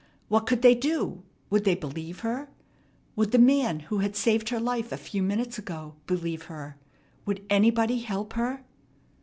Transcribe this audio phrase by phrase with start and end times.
[0.29, 1.21] What could they do?
[1.51, 2.49] Would they believe her?
[3.15, 6.75] Would the man who had saved her life a few minutes ago believe her?
[7.27, 8.63] Would anybody help her?